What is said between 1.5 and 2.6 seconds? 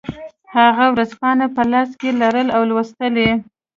په لاس کې لرله